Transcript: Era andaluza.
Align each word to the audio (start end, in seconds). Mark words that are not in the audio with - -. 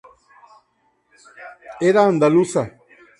Era 1.89 2.01
andaluza. 2.09 2.63